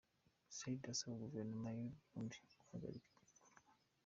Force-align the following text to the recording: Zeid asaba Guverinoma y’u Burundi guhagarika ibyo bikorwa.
Zeid 0.57 0.81
asaba 0.93 1.21
Guverinoma 1.23 1.69
y’u 1.77 1.89
Burundi 1.99 2.37
guhagarika 2.57 3.11
ibyo 3.15 3.33
bikorwa. 3.45 3.73